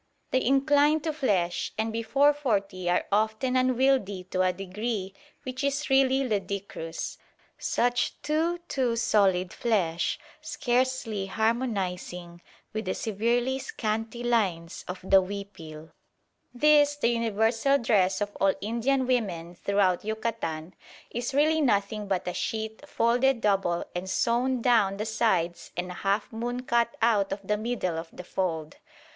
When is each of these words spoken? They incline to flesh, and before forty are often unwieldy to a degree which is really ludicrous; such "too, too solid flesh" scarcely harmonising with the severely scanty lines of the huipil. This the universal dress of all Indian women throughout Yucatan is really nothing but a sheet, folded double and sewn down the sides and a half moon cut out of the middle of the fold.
They 0.31 0.41
incline 0.43 1.01
to 1.01 1.13
flesh, 1.13 1.73
and 1.77 1.93
before 1.93 2.33
forty 2.33 2.89
are 2.89 3.05
often 3.11 3.55
unwieldy 3.55 4.23
to 4.31 4.41
a 4.41 4.51
degree 4.51 5.13
which 5.43 5.63
is 5.63 5.91
really 5.91 6.23
ludicrous; 6.27 7.19
such 7.59 8.19
"too, 8.23 8.57
too 8.67 8.95
solid 8.95 9.53
flesh" 9.53 10.17
scarcely 10.41 11.27
harmonising 11.27 12.41
with 12.73 12.85
the 12.85 12.95
severely 12.95 13.59
scanty 13.59 14.23
lines 14.23 14.83
of 14.87 15.01
the 15.03 15.21
huipil. 15.21 15.91
This 16.51 16.95
the 16.95 17.09
universal 17.09 17.77
dress 17.77 18.21
of 18.21 18.35
all 18.41 18.55
Indian 18.59 19.05
women 19.05 19.53
throughout 19.53 20.03
Yucatan 20.03 20.73
is 21.11 21.31
really 21.35 21.61
nothing 21.61 22.07
but 22.07 22.27
a 22.27 22.33
sheet, 22.33 22.89
folded 22.89 23.39
double 23.39 23.85
and 23.93 24.09
sewn 24.09 24.63
down 24.63 24.97
the 24.97 25.05
sides 25.05 25.71
and 25.77 25.91
a 25.91 26.01
half 26.01 26.33
moon 26.33 26.63
cut 26.63 26.97
out 27.03 27.31
of 27.31 27.47
the 27.47 27.55
middle 27.55 27.99
of 27.99 28.09
the 28.11 28.23
fold. 28.23 28.77